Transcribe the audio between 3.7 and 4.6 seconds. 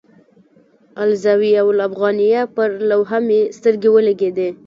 ولګېدې.